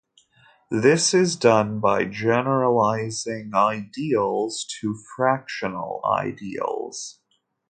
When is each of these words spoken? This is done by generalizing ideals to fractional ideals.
This 0.71 1.13
is 1.13 1.35
done 1.35 1.79
by 1.79 2.05
generalizing 2.05 3.51
ideals 3.53 4.65
to 4.79 4.97
fractional 5.15 6.01
ideals. 6.03 7.19